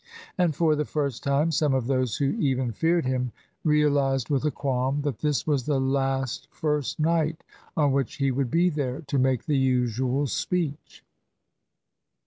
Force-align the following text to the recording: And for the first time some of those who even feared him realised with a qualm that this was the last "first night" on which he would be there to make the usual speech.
And 0.35 0.55
for 0.55 0.75
the 0.75 0.83
first 0.83 1.21
time 1.23 1.51
some 1.51 1.75
of 1.75 1.85
those 1.85 2.17
who 2.17 2.25
even 2.39 2.71
feared 2.71 3.05
him 3.05 3.31
realised 3.63 4.31
with 4.31 4.43
a 4.45 4.49
qualm 4.49 5.03
that 5.03 5.19
this 5.19 5.45
was 5.45 5.67
the 5.67 5.79
last 5.79 6.47
"first 6.49 6.99
night" 6.99 7.43
on 7.77 7.91
which 7.91 8.15
he 8.15 8.31
would 8.31 8.49
be 8.49 8.71
there 8.71 9.01
to 9.01 9.19
make 9.19 9.45
the 9.45 9.59
usual 9.59 10.25
speech. 10.25 11.03